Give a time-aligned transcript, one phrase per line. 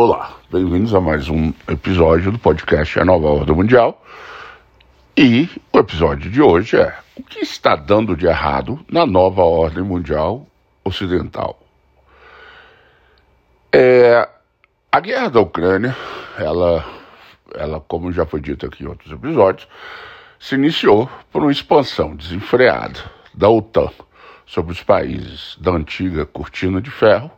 [0.00, 4.00] Olá, bem-vindos a mais um episódio do podcast A Nova Ordem Mundial.
[5.16, 9.82] E o episódio de hoje é o que está dando de errado na nova ordem
[9.82, 10.46] mundial
[10.84, 11.58] ocidental.
[13.72, 14.28] É,
[14.92, 15.96] a guerra da Ucrânia,
[16.38, 16.84] ela,
[17.56, 19.66] ela, como já foi dito aqui em outros episódios,
[20.38, 23.00] se iniciou por uma expansão desenfreada
[23.34, 23.90] da OTAN
[24.46, 27.32] sobre os países da antiga cortina de ferro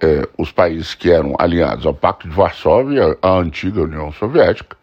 [0.00, 4.76] é, os países que eram alinhados ao Pacto de Varsóvia, a antiga União Soviética,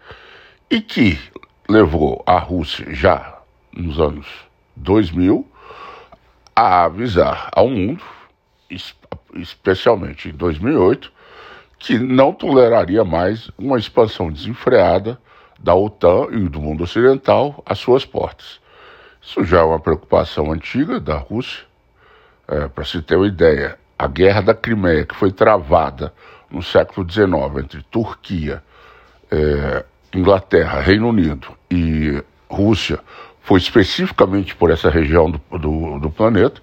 [0.70, 1.20] e que
[1.68, 3.40] levou a Rússia já
[3.74, 4.28] nos anos
[4.76, 5.46] 2000
[6.56, 8.04] a avisar ao mundo,
[9.36, 11.12] especialmente em 2008,
[11.80, 15.20] que não toleraria mais uma expansão desenfreada
[15.60, 18.60] da OTAN e do mundo ocidental às suas portas.
[19.22, 21.66] Isso já é uma preocupação antiga da Rússia.
[22.48, 26.14] É, Para se ter uma ideia, a Guerra da Crimeia, que foi travada
[26.52, 28.64] no século XIX entre Turquia,
[29.32, 33.00] é, Inglaterra, Reino Unido e Rússia,
[33.42, 36.62] foi especificamente por essa região do, do, do, planeta,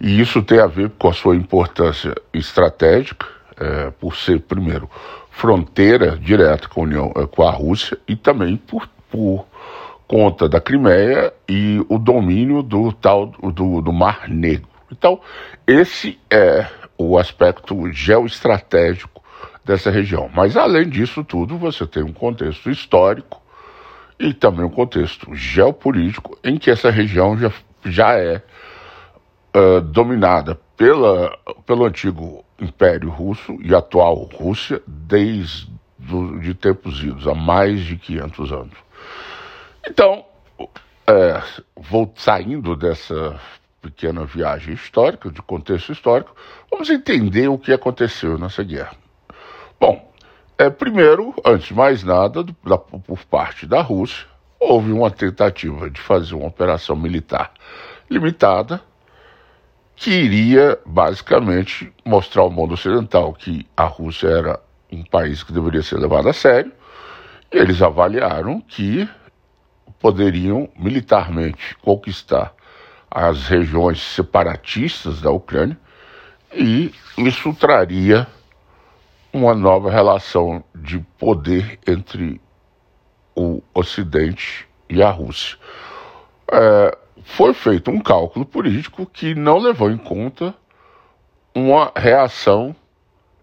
[0.00, 3.26] e isso tem a ver com a sua importância estratégica,
[3.58, 4.88] é, por ser, primeiro,
[5.30, 9.46] fronteira direta com a, União, é, com a Rússia, e também por, por
[10.08, 14.71] conta da Crimeia e o domínio do tal do, do Mar Negro.
[14.92, 15.20] Então,
[15.66, 19.22] esse é o aspecto geoestratégico
[19.64, 20.30] dessa região.
[20.32, 23.40] Mas, além disso tudo, você tem um contexto histórico
[24.20, 27.50] e também um contexto geopolítico em que essa região já,
[27.86, 28.42] já é
[29.56, 37.26] uh, dominada pela, pelo antigo Império Russo e atual Rússia desde do, de tempos idos,
[37.26, 38.76] há mais de 500 anos.
[39.88, 40.24] Então,
[41.06, 41.42] é,
[41.76, 43.40] vou saindo dessa
[43.82, 46.34] pequena viagem histórica, de contexto histórico,
[46.70, 48.94] vamos entender o que aconteceu nessa guerra.
[49.78, 50.10] Bom,
[50.56, 54.26] é, primeiro, antes de mais nada, do, da, por parte da Rússia,
[54.60, 57.52] houve uma tentativa de fazer uma operação militar
[58.08, 58.80] limitada
[59.96, 64.60] que iria basicamente mostrar ao mundo ocidental que a Rússia era
[64.90, 66.72] um país que deveria ser levado a sério.
[67.52, 69.08] E eles avaliaram que
[70.00, 72.54] poderiam militarmente conquistar
[73.14, 75.78] as regiões separatistas da Ucrânia
[76.54, 78.26] e isso traria
[79.32, 82.40] uma nova relação de poder entre
[83.34, 85.58] o Ocidente e a Rússia.
[86.50, 90.54] É, foi feito um cálculo político que não levou em conta
[91.54, 92.74] uma reação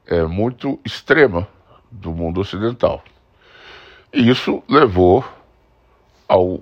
[0.07, 1.47] é, muito extrema
[1.91, 3.03] do mundo ocidental.
[4.11, 5.23] E isso levou
[6.27, 6.61] ao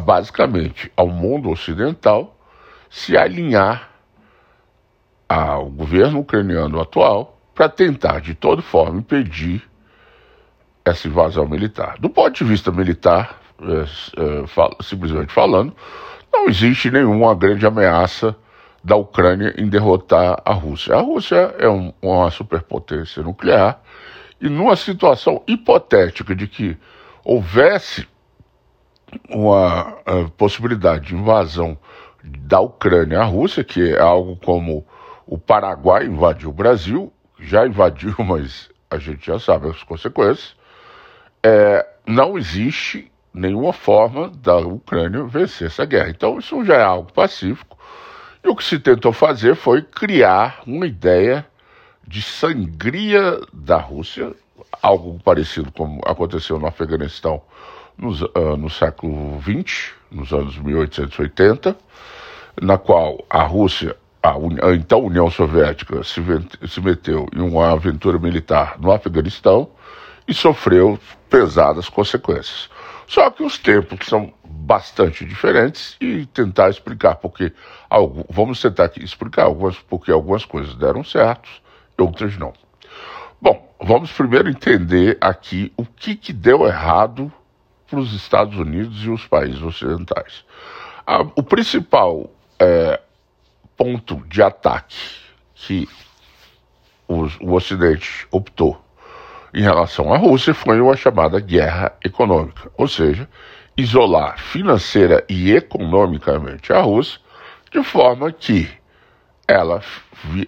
[0.00, 2.36] basicamente ao mundo ocidental
[2.90, 3.90] se alinhar
[5.28, 9.62] ao governo ucraniano atual para tentar de toda forma impedir
[10.84, 11.96] essa invasão militar.
[11.98, 15.74] Do ponto de vista militar, é, é, simplesmente falando,
[16.32, 18.36] não existe nenhuma grande ameaça
[18.82, 20.96] da Ucrânia em derrotar a Rússia.
[20.96, 23.80] A Rússia é um, uma superpotência nuclear
[24.40, 26.76] e numa situação hipotética de que
[27.24, 28.08] houvesse
[29.28, 29.96] uma
[30.36, 31.78] possibilidade de invasão
[32.22, 34.86] da Ucrânia à Rússia, que é algo como
[35.26, 40.54] o Paraguai invadiu o Brasil, já invadiu, mas a gente já sabe as consequências.
[41.42, 46.10] É, não existe nenhuma forma da Ucrânia vencer essa guerra.
[46.10, 47.78] Então, isso já é algo pacífico.
[48.44, 51.46] E o que se tentou fazer foi criar uma ideia
[52.06, 54.34] de sangria da Rússia,
[54.82, 57.40] algo parecido como aconteceu no Afeganistão
[57.96, 61.76] nos, uh, no século XX, nos anos 1880,
[62.60, 66.20] na qual a Rússia, a, a então União Soviética, se,
[66.68, 69.70] se meteu em uma aventura militar no Afeganistão
[70.26, 70.98] e sofreu
[71.28, 72.70] pesadas consequências.
[73.06, 77.52] Só que os tempos são bastante diferentes e tentar explicar porque
[77.90, 81.48] algo, vamos tentar aqui explicar algumas porque algumas coisas deram certo
[81.98, 82.52] e outras não.
[83.40, 87.30] Bom, vamos primeiro entender aqui o que, que deu errado
[87.96, 90.44] os Estados Unidos e os países ocidentais.
[91.34, 93.00] o principal é,
[93.76, 94.96] ponto de ataque
[95.54, 95.88] que
[97.08, 98.80] os, o Ocidente optou
[99.54, 103.28] em relação à Rússia foi uma chamada guerra econômica, ou seja,
[103.76, 107.20] isolar financeira e economicamente a Rússia
[107.70, 108.68] de forma que
[109.46, 109.82] ela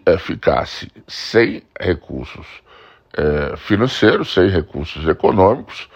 [0.06, 2.46] é, ficasse sem recursos
[3.16, 5.88] é, financeiros, sem recursos econômicos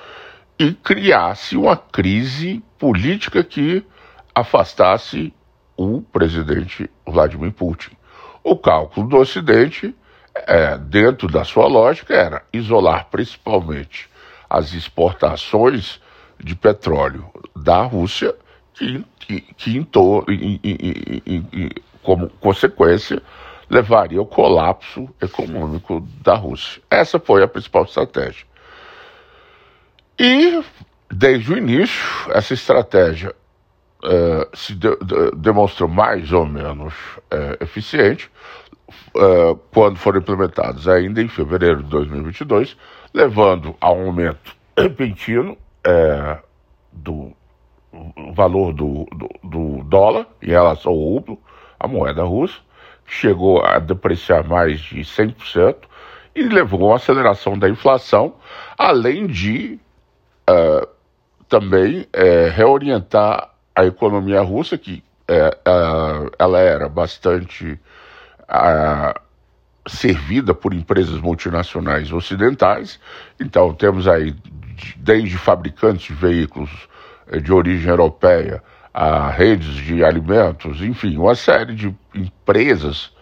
[0.58, 3.84] e criasse uma crise política que
[4.34, 5.32] afastasse
[5.76, 7.90] o presidente Vladimir Putin.
[8.42, 9.94] O cálculo do Ocidente
[10.46, 14.08] é, dentro da sua lógica, era isolar principalmente
[14.48, 16.00] as exportações
[16.38, 17.26] de petróleo
[17.56, 18.34] da Rússia,
[18.74, 20.24] que, que, que em to,
[22.02, 23.20] como consequência
[23.68, 26.80] levaria ao colapso econômico da Rússia.
[26.90, 28.46] Essa foi a principal estratégia.
[30.18, 30.64] E,
[31.08, 33.32] desde o início, essa estratégia
[34.02, 36.92] uh, se de, de, demonstrou mais ou menos
[37.32, 38.28] uh, eficiente
[39.14, 42.76] uh, quando foram implementados ainda em fevereiro de 2022,
[43.14, 45.56] levando a um aumento repentino
[46.92, 47.32] do
[48.34, 51.38] valor do, do, do, dólar em relação ao rublo,
[51.80, 52.58] a moeda russa,
[53.06, 55.76] chegou a depreciar mais de 100%
[56.34, 58.34] e levou a uma aceleração da inflação,
[58.76, 59.80] além de
[60.48, 60.88] uh,
[61.48, 67.78] também uh, reorientar a economia russa, que uh, ela era bastante
[69.86, 72.98] servida por empresas multinacionais ocidentais.
[73.38, 74.34] Então, temos aí
[74.96, 76.70] desde fabricantes de veículos
[77.42, 78.62] de origem europeia
[78.92, 83.12] a redes de alimentos, enfim, uma série de empresas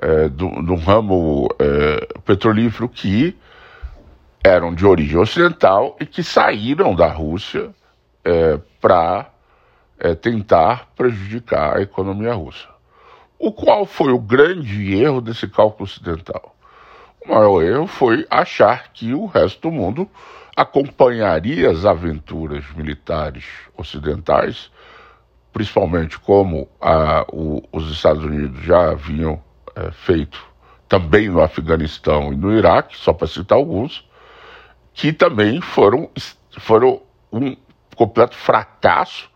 [0.00, 3.36] é, do, do, ramo é, petrolífero que
[4.48, 7.70] eram de origem ocidental e que saíram da Rússia
[8.24, 9.30] é, para
[9.98, 12.68] é, tentar prejudicar a economia russa.
[13.38, 16.56] O qual foi o grande erro desse cálculo ocidental?
[17.24, 20.08] O maior erro foi achar que o resto do mundo
[20.56, 23.44] acompanharia as aventuras militares
[23.76, 24.70] ocidentais
[25.58, 29.42] principalmente como a, o, os Estados Unidos já haviam
[29.74, 30.40] é, feito
[30.88, 34.07] também no Afeganistão e no Iraque, só para citar alguns,
[34.98, 36.10] que também foram,
[36.58, 37.00] foram
[37.32, 37.56] um
[37.94, 39.30] completo fracasso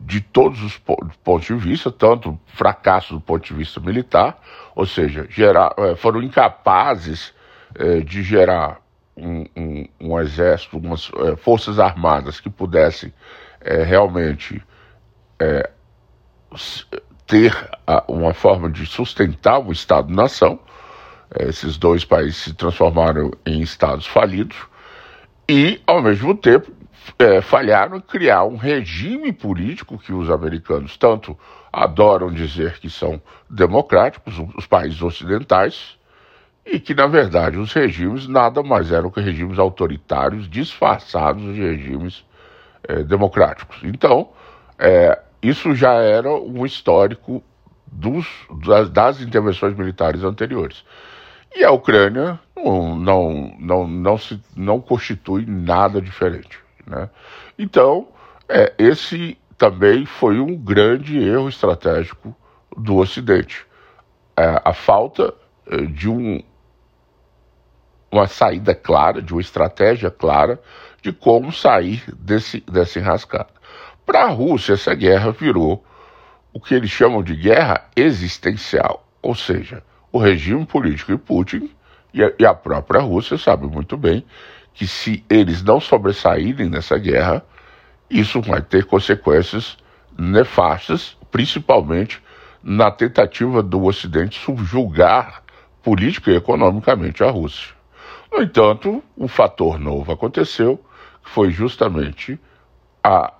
[0.00, 4.40] de todos os pontos de vista, tanto fracasso do ponto de vista militar,
[4.74, 7.34] ou seja, gerar, é, foram incapazes
[7.74, 8.80] é, de gerar
[9.14, 13.12] um, um, um exército, umas é, forças armadas que pudessem
[13.86, 14.62] realmente
[17.26, 17.70] ter
[18.06, 20.60] uma forma de sustentar o Estado-nação.
[21.38, 24.56] Esses dois países se transformaram em estados falidos
[25.48, 26.72] e, ao mesmo tempo,
[27.18, 31.36] é, falharam em criar um regime político que os americanos tanto
[31.72, 35.98] adoram dizer que são democráticos, os países ocidentais,
[36.64, 42.24] e que, na verdade, os regimes nada mais eram que regimes autoritários disfarçados de regimes
[42.88, 43.78] é, democráticos.
[43.82, 44.30] Então,
[44.78, 47.42] é, isso já era um histórico
[47.94, 48.26] dos,
[48.66, 50.84] das, das, intervenções militares anteriores.
[51.54, 56.58] E a Ucrânia não, não, não, não, se, não constitui nada diferente.
[56.84, 57.08] Né?
[57.58, 58.08] Então,
[58.48, 62.34] é, esse também foi um grande erro estratégico
[62.76, 63.64] do Ocidente.
[64.36, 65.32] É, a falta
[65.66, 66.42] é, de um,
[68.10, 70.60] uma saída clara, de uma estratégia clara
[71.00, 73.50] de como sair desse, dessa enrascada.
[74.04, 75.84] Para a Rússia, essa guerra virou
[76.54, 81.68] o que eles chamam de guerra existencial, ou seja, o regime político Putin
[82.14, 84.24] e a, e a própria Rússia sabem muito bem
[84.72, 87.44] que se eles não sobressaírem nessa guerra,
[88.08, 89.76] isso vai ter consequências
[90.16, 92.22] nefastas, principalmente
[92.62, 95.42] na tentativa do Ocidente subjugar
[95.82, 97.74] política e economicamente a Rússia.
[98.32, 100.78] No entanto, um fator novo aconteceu,
[101.22, 102.38] que foi justamente
[103.02, 103.32] a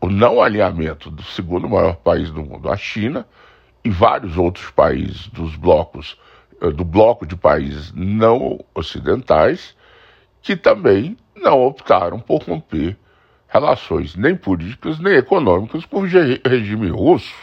[0.00, 3.26] o não alinhamento do segundo maior país do mundo, a China,
[3.84, 6.18] e vários outros países dos blocos,
[6.60, 9.76] eh, do bloco de países não ocidentais,
[10.42, 12.96] que também não optaram por romper
[13.48, 17.34] relações nem políticas nem econômicas com o regime russo.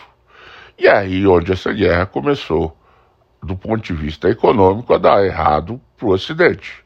[0.77, 2.75] E aí onde essa guerra começou,
[3.41, 6.83] do ponto de vista econômico, a dar errado para o Ocidente.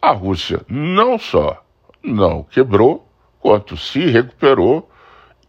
[0.00, 1.62] A Rússia não só
[2.02, 3.08] não quebrou,
[3.44, 4.90] quanto se recuperou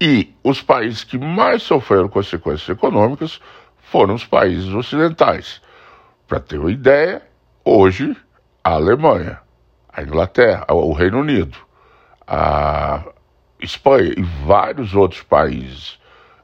[0.01, 3.39] e os países que mais sofreram consequências econômicas
[3.77, 5.61] foram os países ocidentais.
[6.27, 7.21] Para ter uma ideia,
[7.63, 8.13] hoje
[8.61, 9.39] a Alemanha,
[9.87, 11.57] a Inglaterra, o Reino Unido,
[12.27, 13.01] a
[13.61, 15.97] Espanha e vários outros países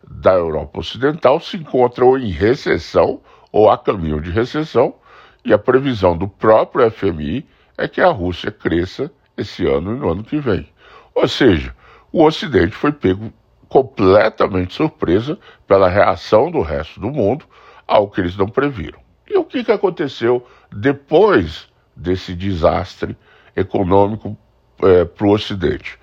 [0.10, 3.20] da Europa Ocidental se encontram em recessão
[3.51, 4.96] ou a caminho de recessão,
[5.43, 7.46] e a previsão do próprio FMI
[7.77, 10.72] é que a Rússia cresça esse ano e no ano que vem.
[11.13, 11.75] Ou seja,
[12.11, 13.31] o Ocidente foi pego
[13.67, 17.45] completamente surpresa pela reação do resto do mundo
[17.87, 18.99] ao que eles não previram.
[19.29, 23.17] E o que, que aconteceu depois desse desastre
[23.55, 24.37] econômico
[24.83, 25.97] é, para o Ocidente?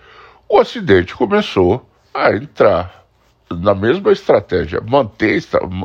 [0.48, 3.04] O Ocidente começou a entrar
[3.50, 5.42] na mesma estratégia, manter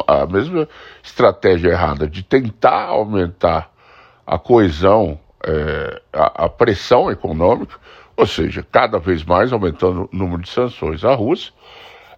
[0.08, 0.68] a mesma
[1.02, 3.72] estratégia errada de tentar aumentar
[4.26, 7.76] a coesão, é, a, a, pressão econômica,
[8.16, 11.54] ou seja, cada vez mais aumentando o número de sanções à Rússia,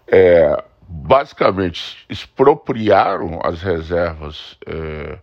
[0.07, 5.17] é, basicamente expropriaram as reservas é,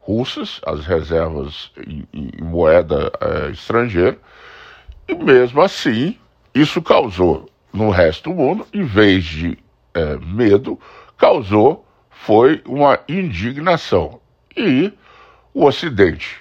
[0.00, 4.18] russas, as reservas em, em moeda é, estrangeira,
[5.08, 6.16] e mesmo assim
[6.54, 9.58] isso causou no resto do mundo, em vez de
[9.92, 10.80] é, medo,
[11.16, 14.20] causou foi uma indignação.
[14.56, 14.92] E
[15.52, 16.38] o Ocidente,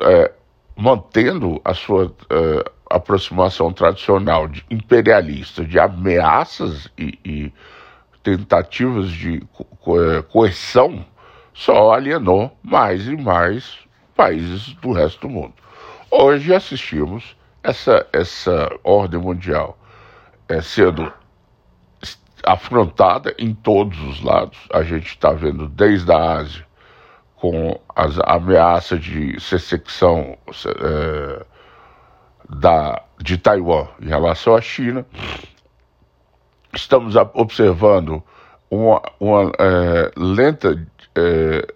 [0.00, 0.32] é,
[0.76, 7.52] mantendo a sua é, aproximação tradicional de imperialista, de ameaças e, e
[8.22, 11.04] tentativas de co é, coerção,
[11.52, 13.78] só alienou mais e mais
[14.14, 15.54] países do resto do mundo.
[16.10, 19.78] Hoje assistimos essa, essa ordem mundial
[20.48, 21.12] é, sendo
[22.44, 24.58] afrontada em todos os lados.
[24.72, 26.66] A gente está vendo desde a Ásia,
[27.36, 31.46] com as ameaças de secção é,
[32.48, 35.04] da, de Taiwan em relação à China.
[36.74, 38.22] Estamos observando
[38.70, 41.74] uma, uma é, lenta, é,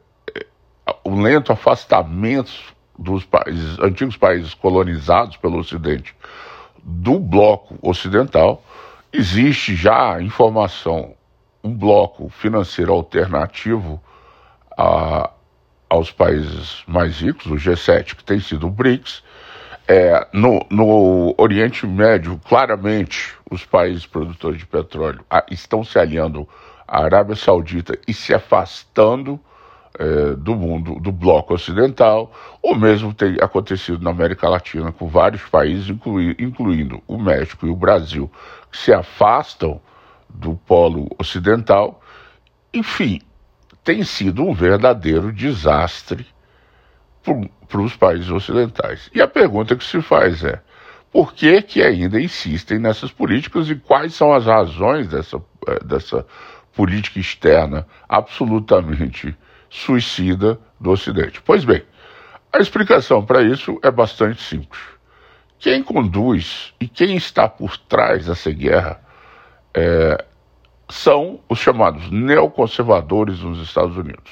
[1.04, 2.52] um lento afastamento
[2.98, 6.14] dos países, antigos países colonizados pelo Ocidente
[6.82, 8.62] do bloco ocidental,
[9.12, 11.14] existe já informação,
[11.62, 14.02] um bloco financeiro alternativo
[14.76, 15.30] a,
[15.88, 19.22] aos países mais ricos, o G7, que tem sido o BRICS.
[19.94, 26.48] É, no, no Oriente Médio, claramente, os países produtores de petróleo estão se aliando
[26.88, 29.38] à Arábia Saudita e se afastando
[29.98, 32.32] é, do mundo, do bloco ocidental,
[32.62, 37.70] ou mesmo tem acontecido na América Latina com vários países, inclui, incluindo o México e
[37.70, 38.32] o Brasil,
[38.70, 39.78] que se afastam
[40.26, 42.00] do polo ocidental.
[42.72, 43.20] Enfim,
[43.84, 46.31] tem sido um verdadeiro desastre
[47.22, 49.10] para os países ocidentais.
[49.14, 50.60] E a pergunta que se faz é:
[51.12, 56.26] por que, que ainda insistem nessas políticas e quais são as razões dessa, é, dessa
[56.74, 59.36] política externa absolutamente
[59.68, 61.40] suicida do Ocidente.
[61.42, 61.82] Pois bem,
[62.52, 64.80] a explicação para isso é bastante simples.
[65.58, 69.00] Quem conduz e quem está por trás dessa guerra
[69.72, 70.24] é,
[70.88, 74.30] são os chamados neoconservadores nos Estados Unidos.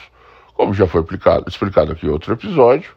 [0.60, 2.94] Como já foi explicado, explicado aqui em outro episódio,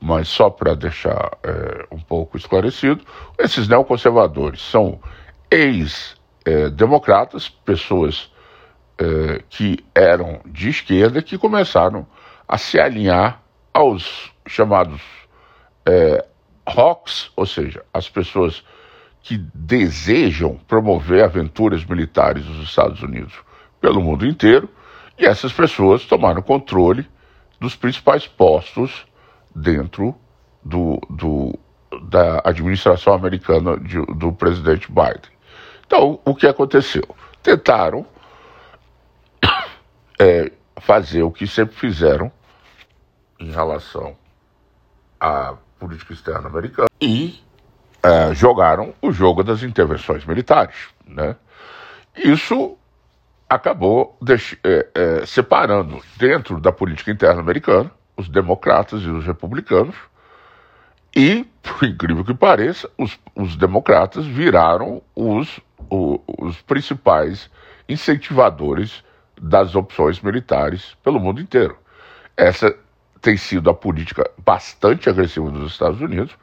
[0.00, 3.04] mas só para deixar é, um pouco esclarecido,
[3.36, 5.00] esses neoconservadores são
[5.50, 8.32] ex-democratas, pessoas
[9.00, 12.06] eh, que eram de esquerda que começaram
[12.46, 13.42] a se alinhar
[13.74, 15.02] aos chamados
[15.84, 16.24] eh,
[16.68, 18.64] ROCs, ou seja, as pessoas
[19.22, 23.34] que desejam promover aventuras militares dos Estados Unidos
[23.80, 24.70] pelo mundo inteiro,
[25.22, 27.08] e essas pessoas tomaram controle
[27.60, 29.06] dos principais postos
[29.54, 30.16] dentro
[30.64, 31.56] do, do
[32.08, 35.30] da administração americana de, do presidente Biden.
[35.86, 37.04] Então, o que aconteceu?
[37.40, 38.04] Tentaram
[40.18, 40.50] é,
[40.80, 42.32] fazer o que sempre fizeram
[43.38, 44.16] em relação
[45.20, 47.40] à política externa americana e
[48.02, 50.88] é, jogaram o jogo das intervenções militares.
[51.06, 51.36] Né?
[52.16, 52.76] Isso
[53.54, 54.18] acabou
[54.64, 59.94] é, é, separando dentro da política interna americana os democratas e os republicanos
[61.14, 67.50] e, por incrível que pareça, os, os democratas viraram os, os, principais
[67.86, 69.04] incentivadores
[69.38, 71.76] das opções militares pelo mundo inteiro.
[72.34, 72.74] Essa
[73.20, 76.34] tem sido a política bastante agressiva dos Estados Unidos.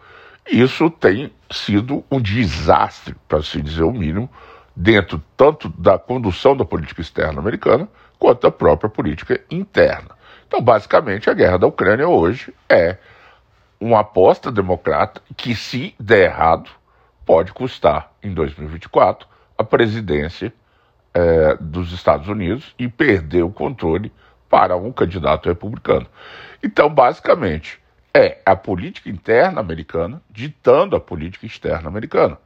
[0.47, 4.29] Isso tem sido um desastre, para se dizer o mínimo,
[4.79, 7.85] dentro tanto da condução da política externa americana
[8.17, 10.11] quanto da própria política interna.
[10.47, 12.97] Então, basicamente, a guerra da Ucrânia hoje é
[13.77, 16.69] uma aposta democrata que, se der errado,
[17.25, 20.53] pode custar, em 2024, a presidência
[21.13, 24.13] é, dos Estados Unidos e perder o controle
[24.49, 26.07] para um candidato republicano.
[26.63, 27.81] Então, basicamente,
[28.13, 32.37] é a política interna americana ditando a política externa americana.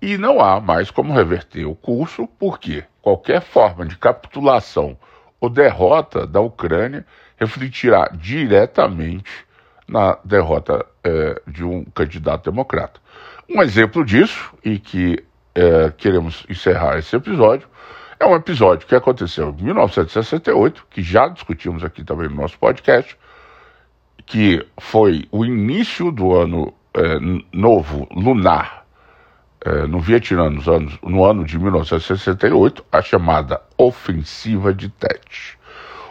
[0.00, 4.96] E não há mais como reverter o curso, porque qualquer forma de capitulação
[5.40, 7.04] ou derrota da Ucrânia
[7.36, 9.46] refletirá diretamente
[9.88, 13.00] na derrota é, de um candidato democrata.
[13.48, 15.24] Um exemplo disso, e que
[15.54, 17.68] é, queremos encerrar esse episódio,
[18.20, 23.16] é um episódio que aconteceu em 1968, que já discutimos aqui também no nosso podcast,
[24.26, 27.18] que foi o início do ano é,
[27.52, 28.87] novo lunar
[29.64, 35.58] é, no Vietnã nos anos, no ano de 1968, a chamada Ofensiva de Tet.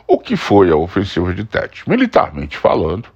[0.08, 1.88] O que foi a Ofensiva de Tet?
[1.90, 3.10] Militarmente falando,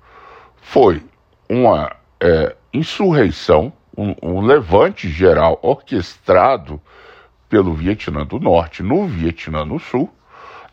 [0.62, 1.04] foi
[1.50, 6.82] uma é, insurreição, um, um levante geral orquestrado
[7.50, 10.10] pelo Vietnã do Norte no Vietnã do Sul,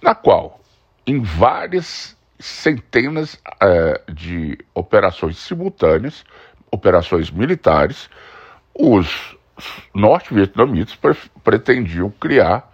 [0.00, 0.60] na qual,
[1.04, 6.24] em várias centenas é, de operações simultâneas,
[6.70, 8.08] operações militares,
[8.72, 9.36] os
[9.94, 12.70] norte-vietnamitas pre pretendiam criar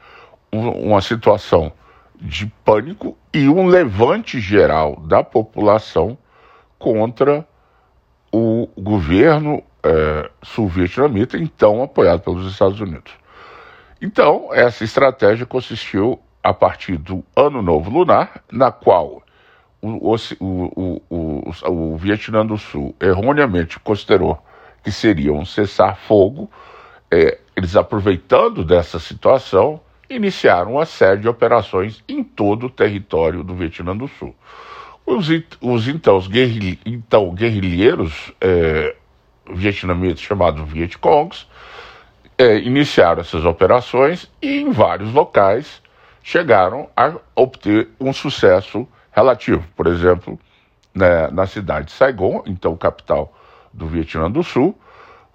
[0.52, 1.72] um, uma situação
[2.14, 6.16] de pânico e um levante geral da população
[6.78, 7.46] contra
[8.32, 13.12] o governo é, sul-vietnamita, então apoiado pelos Estados Unidos.
[14.00, 19.22] Então, essa estratégia consistiu a partir do Ano Novo Lunar, na qual
[19.80, 24.38] o, o, o, o, Vietnã do Sul erroneamente considerou
[24.82, 26.50] que seria um cessar-fogo,
[27.14, 29.80] é, eles aproveitando dessa situação,
[30.11, 34.35] iniciaram uma série de operações em todo o território do Vietnã do Sul.
[35.06, 35.28] Os,
[35.61, 36.28] os então, os
[36.85, 38.97] então, guerrilheiros é,
[39.49, 41.47] vietnamitas chamados Vietcongs
[42.37, 45.80] é, iniciaram essas operações e em vários locais
[46.23, 49.62] chegaram a obter um sucesso relativo.
[49.76, 50.38] Por exemplo,
[50.92, 53.33] né, na cidade de Saigon, então capital
[53.73, 54.76] do Vietnã do Sul,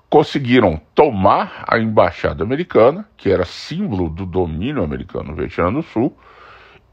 [0.10, 6.18] conseguiram tomar a embaixada americana, que era símbolo do domínio americano no Vietnã do Sul,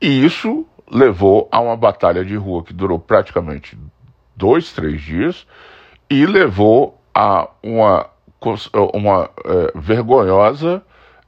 [0.01, 3.77] e isso levou a uma batalha de rua que durou praticamente
[4.37, 5.47] dois, três dias,
[6.11, 8.07] e levou a uma,
[8.93, 10.83] uma é, vergonhosa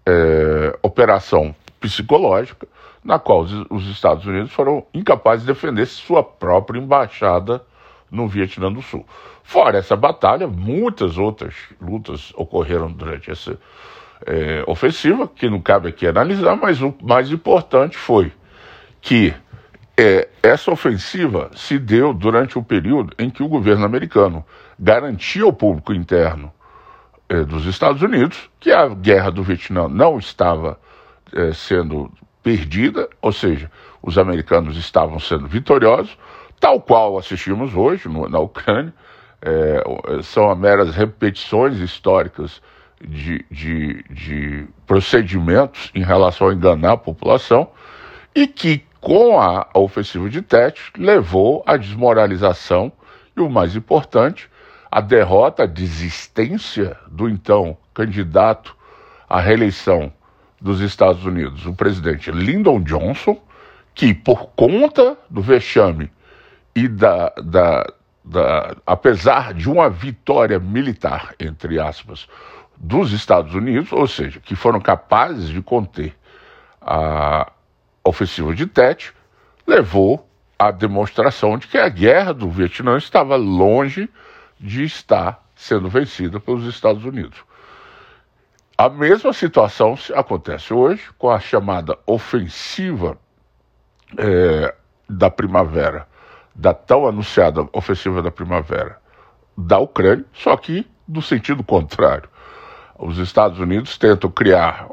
[0.06, 2.68] é, operação psicológica,
[3.02, 7.62] na qual os, os Estados Unidos foram incapazes de defender sua própria embaixada
[8.10, 9.06] no Vietnã do Sul.
[9.42, 13.58] Fora essa batalha, muitas outras lutas ocorreram durante essa
[14.26, 18.32] é, ofensiva, que não cabe aqui analisar, mas o mais importante foi
[19.00, 19.34] que
[19.96, 24.44] é, essa ofensiva se deu durante o período em que o governo americano
[24.78, 26.52] garantia ao público interno
[27.28, 30.78] é, dos Estados Unidos que a guerra do Vietnã não estava
[31.32, 32.10] é, sendo
[32.42, 33.70] perdida, ou seja,
[34.02, 36.16] os americanos estavam sendo vitoriosos,
[36.60, 38.92] tal qual assistimos hoje no, na Ucrânia,
[39.40, 39.82] é,
[40.22, 42.60] são meras repetições históricas
[43.00, 47.70] de, de, de procedimentos em relação a enganar a população
[48.34, 52.92] e que, com a, ofensiva de Tet, levou à desmoralização
[53.36, 54.50] e, o mais importante,
[54.90, 58.76] a derrota, a desistência do então candidato
[59.28, 60.12] à reeleição
[60.60, 63.40] dos Estados Unidos, o presidente Lyndon Johnson,
[63.94, 66.10] que por conta do vexame
[66.78, 67.92] e da, da,
[68.24, 72.28] da, apesar de uma vitória militar, entre aspas,
[72.76, 76.14] dos Estados Unidos, ou seja, que foram capazes de conter
[76.80, 77.50] a
[78.04, 79.12] ofensiva de Tet,
[79.66, 84.08] levou à demonstração de que a guerra do Vietnã estava longe
[84.58, 87.42] de estar sendo vencida pelos Estados Unidos.
[88.76, 93.18] A mesma situação acontece hoje com a chamada ofensiva
[94.16, 94.72] é,
[95.08, 96.06] da primavera,
[96.58, 98.98] da tão anunciada ofensiva da primavera
[99.56, 102.28] da Ucrânia, só que no sentido contrário.
[102.98, 104.88] Os Estados Unidos tentam criar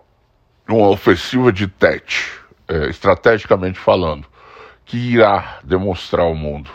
[0.67, 2.32] uma ofensiva de TET,
[2.67, 4.28] é, estrategicamente falando,
[4.86, 6.69] que irá demonstrar ao mundo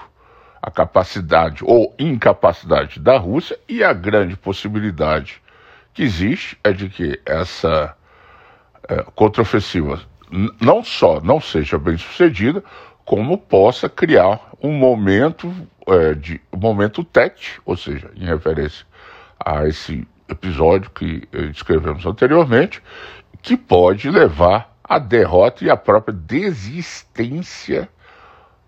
[0.61, 5.41] a capacidade ou incapacidade da Rússia e a grande possibilidade
[5.95, 7.97] que existe é de que essa
[8.89, 10.01] é, contraofensiva
[10.61, 12.63] não só não seja bem sucedida,
[13.11, 15.53] como possa criar um momento
[15.89, 18.87] é, de um momento TET, ou seja, em referência
[19.45, 22.81] a esse episódio que descrevemos anteriormente,
[23.43, 27.89] que pode levar à derrota e à própria desistência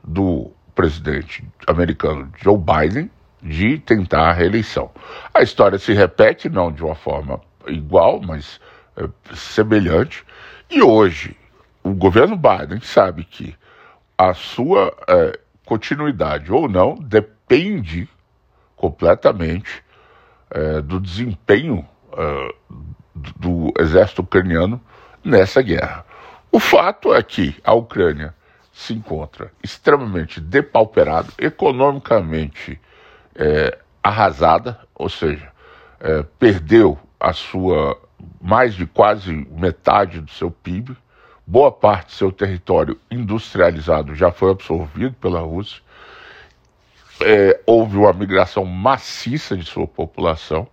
[0.02, 3.08] do presidente americano Joe Biden
[3.40, 4.90] de tentar a reeleição.
[5.32, 8.60] A história se repete, não de uma forma igual, mas
[8.96, 10.24] é, semelhante.
[10.68, 11.36] E hoje,
[11.84, 13.54] o governo Biden sabe que
[14.30, 18.08] a sua é, continuidade ou não depende
[18.76, 19.82] completamente
[20.50, 22.54] é, do desempenho é,
[23.14, 24.80] do exército ucraniano
[25.24, 26.04] nessa guerra.
[26.50, 28.34] O fato é que a Ucrânia
[28.72, 32.80] se encontra extremamente depauperada, economicamente
[33.34, 35.50] é, arrasada, ou seja,
[36.00, 37.98] é, perdeu a sua
[38.40, 40.96] mais de quase metade do seu PIB,
[41.46, 45.80] boa parte do seu território industrializado já foi absorvido pela Rússia,
[47.20, 50.68] é, houve uma migração maciça de sua população,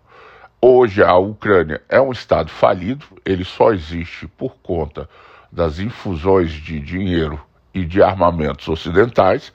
[0.61, 5.09] Hoje a Ucrânia é um Estado falido, ele só existe por conta
[5.49, 7.39] das infusões de dinheiro
[7.73, 9.53] e de armamentos ocidentais,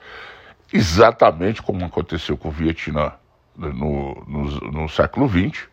[0.73, 3.13] exatamente como aconteceu com o Vietnã
[3.55, 5.67] no, no, no século XX,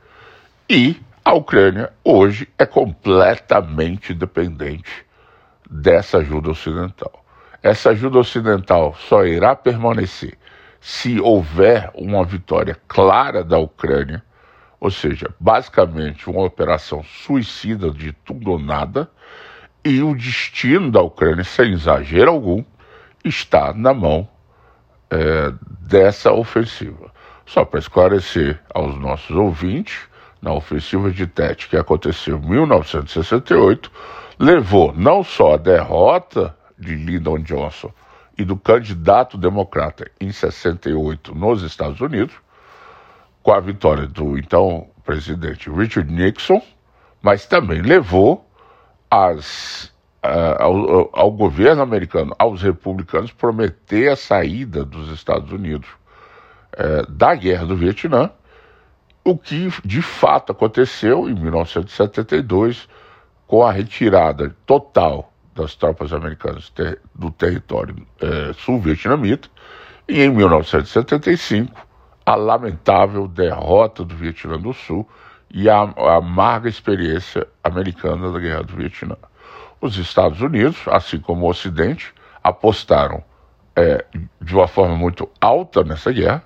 [0.68, 5.06] e a Ucrânia hoje é completamente dependente
[5.72, 7.24] dessa ajuda ocidental.
[7.62, 10.36] Essa ajuda ocidental só irá permanecer
[10.80, 14.22] se houver uma vitória clara da Ucrânia,
[14.80, 19.08] ou seja, basicamente uma operação suicida de tudo ou nada,
[19.84, 22.64] e o destino da Ucrânia, sem exagero algum,
[23.24, 24.28] está na mão
[25.08, 27.12] é, dessa ofensiva.
[27.46, 30.00] Só para esclarecer aos nossos ouvintes,
[30.40, 33.90] na ofensiva de Tete, que aconteceu em 1968,
[34.42, 37.92] levou não só a derrota de Lyndon Johnson
[38.36, 42.34] e do candidato democrata em 68 nos Estados Unidos,
[43.40, 46.60] com a vitória do então presidente Richard Nixon,
[47.22, 48.44] mas também levou
[49.08, 49.84] as,
[50.24, 55.88] uh, ao, ao, governo americano, aos republicanos, prometer a saída dos Estados Unidos
[56.74, 58.28] uh, da guerra do Vietnã,
[59.24, 62.88] o que de fato aconteceu em 1972
[63.52, 69.46] com a retirada total das tropas americanas ter, do território é, sul-vietnamita
[70.08, 71.86] e em 1975
[72.24, 75.06] a lamentável derrota do Vietnã do Sul
[75.50, 79.18] e a, a amarga experiência americana da Guerra do Vietnã.
[79.82, 83.22] Os Estados Unidos, assim como o Ocidente, apostaram
[83.76, 84.02] é,
[84.40, 86.42] de uma forma muito alta nessa guerra.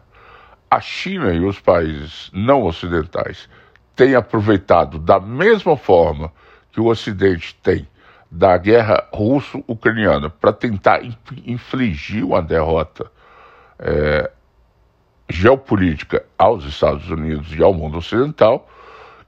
[0.69, 3.49] A China e os países não ocidentais
[3.95, 6.33] têm aproveitado da mesma forma
[6.77, 7.89] que o Ocidente tem
[8.31, 11.01] da guerra russo-ucraniana para tentar
[11.47, 13.11] infligir uma derrota
[13.79, 14.31] é,
[15.27, 18.69] geopolítica aos Estados Unidos e ao mundo ocidental,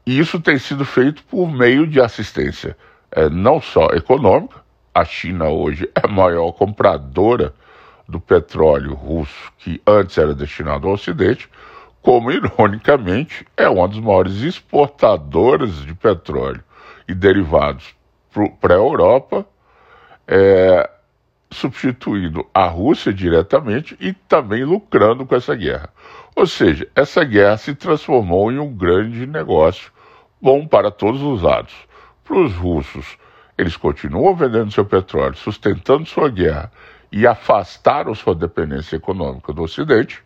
[0.05, 2.77] e isso tem sido feito por meio de assistência
[3.11, 4.61] é, não só econômica,
[4.95, 7.55] a China hoje é a maior compradora
[8.07, 11.49] do petróleo russo que antes era destinado ao Ocidente,
[12.03, 16.63] como ironicamente é uma das maiores exportadoras de petróleo
[17.09, 17.97] e derivados
[18.61, 19.47] para a Europa,
[20.27, 20.89] é,
[21.51, 25.89] substituindo a Rússia diretamente e também lucrando com essa guerra.
[26.37, 29.91] Ou seja, essa guerra se transformou em um grande negócio
[30.41, 31.75] bom para todos os lados.
[32.23, 33.17] Para os russos,
[33.57, 36.71] eles continuam vendendo seu petróleo, sustentando sua guerra
[37.11, 40.23] e afastaram sua dependência econômica do Ocidente.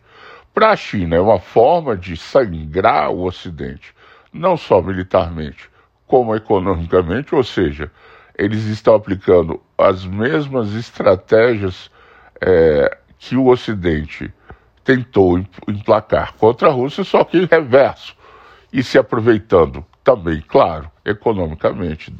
[0.53, 3.95] Para a China, é uma forma de sangrar o Ocidente,
[4.31, 5.67] não só militarmente,
[6.13, 7.91] como economicamente, ou seja,
[8.37, 11.89] eles estão aplicando as mesmas estratégias
[12.39, 14.31] é, que o Ocidente
[14.83, 18.15] tentou emplacar contra a Rússia, só que em reverso,
[18.71, 22.15] e se aproveitando também, claro, economicamente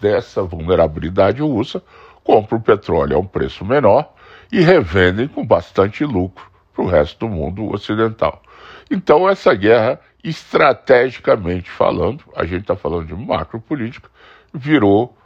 [0.00, 1.80] dessa vulnerabilidade russa,
[2.24, 4.12] compram o petróleo a um preço menor
[4.50, 8.42] e revendem com bastante lucro para o resto do mundo ocidental.
[8.90, 14.10] Então, essa guerra, estrategicamente falando, a gente está falando de macropolítica,
[14.52, 15.16] virou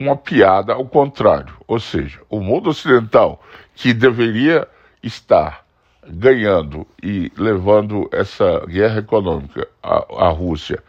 [0.00, 1.54] uma piada ao contrário.
[1.66, 3.42] Ou seja, o mundo ocidental,
[3.74, 4.66] que deveria
[5.02, 5.66] estar
[6.08, 10.82] ganhando e levando essa guerra econômica à, à Rússia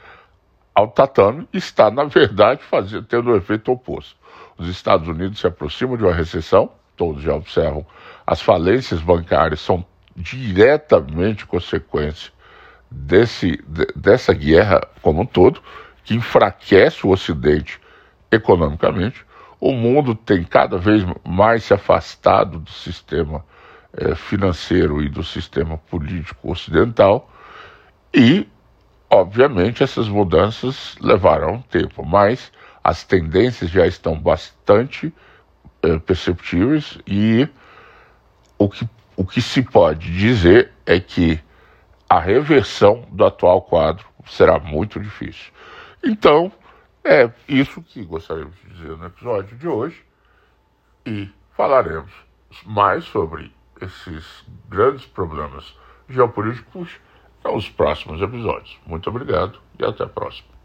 [0.74, 4.16] ao tatame, está, na verdade, fazendo, tendo o um efeito oposto.
[4.58, 7.86] Os Estados Unidos se aproximam de uma recessão, todos já observam,
[8.26, 12.32] as falências bancárias são diretamente consequência
[12.90, 15.62] desse, de, dessa guerra como um todo,
[16.04, 17.80] que enfraquece o Ocidente
[18.32, 19.26] economicamente.
[19.60, 23.44] O mundo tem cada vez mais se afastado do sistema
[23.94, 27.32] eh, financeiro e do sistema político ocidental,
[28.14, 28.48] e,
[29.10, 32.52] obviamente, essas mudanças levaram tempo, mas
[32.84, 35.14] as tendências já estão bastante
[35.82, 37.48] eh, perceptíveis e
[38.58, 41.40] o que, o que se pode dizer é que
[42.10, 45.52] a reversão do atual quadro será muito difícil.
[46.04, 46.52] Então,
[47.04, 50.04] é isso que gostaríamos de dizer no episódio de hoje
[51.06, 52.12] e falaremos
[52.66, 55.76] mais sobre esses grandes problemas
[56.10, 56.90] geopolíticos
[57.44, 58.78] nos próximos episódios.
[58.86, 60.50] Muito obrigado e até a próxima.